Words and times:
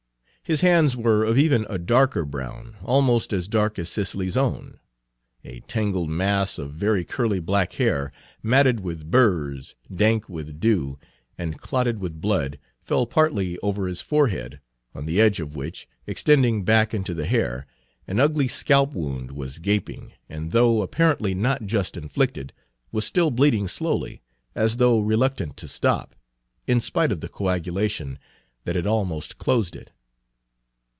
His 0.43 0.59
hands 0.59 0.97
were 0.97 1.23
of 1.23 1.37
even 1.37 1.65
a 1.69 1.77
darker 1.77 2.25
brown, 2.25 2.75
almost 2.83 3.31
as 3.31 3.47
dark 3.47 3.79
as 3.79 3.87
Cicely's 3.87 4.35
own. 4.35 4.81
A 5.45 5.61
tangled 5.61 6.09
mass 6.09 6.57
of 6.59 6.73
very 6.73 7.05
curly 7.05 7.39
black 7.39 7.71
hair, 7.73 8.11
matted 8.43 8.81
with 8.81 9.09
burs, 9.09 9.75
dank 9.89 10.27
with 10.27 10.59
dew, 10.59 10.99
and 11.37 11.57
clotted 11.61 11.99
with 11.99 12.21
Page 12.21 12.27
137 12.27 12.57
blood, 12.57 12.59
fell 12.83 13.05
partly 13.05 13.57
over 13.59 13.87
his 13.87 14.01
forehead, 14.01 14.59
on 14.93 15.05
the 15.05 15.21
edge 15.21 15.39
of 15.39 15.55
which, 15.55 15.87
extending 16.05 16.65
back 16.65 16.93
into 16.93 17.13
the 17.13 17.25
hair, 17.27 17.65
an 18.05 18.19
ugly 18.19 18.49
scalp 18.49 18.93
wound 18.93 19.31
was 19.31 19.57
gaping, 19.57 20.11
and, 20.27 20.51
though 20.51 20.81
apparently 20.81 21.33
not 21.33 21.63
just 21.65 21.95
inflicted, 21.95 22.51
was 22.91 23.05
still 23.05 23.31
bleeding 23.31 23.69
slowly, 23.69 24.21
as 24.53 24.75
though 24.77 24.99
reluctant 24.99 25.55
to 25.55 25.65
stop, 25.69 26.13
in 26.67 26.81
spite 26.81 27.13
of 27.13 27.21
the 27.21 27.29
coagulation 27.29 28.19
that 28.65 28.75
had 28.75 28.87
almost 28.87 29.37
closed 29.37 29.77
it. 29.77 29.93